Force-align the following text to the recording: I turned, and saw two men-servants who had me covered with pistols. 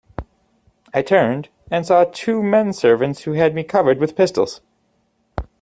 I 0.95 1.03
turned, 1.03 1.49
and 1.69 1.85
saw 1.85 2.05
two 2.05 2.41
men-servants 2.41 3.21
who 3.21 3.33
had 3.33 3.53
me 3.53 3.61
covered 3.63 3.99
with 3.99 4.15
pistols. 4.15 4.59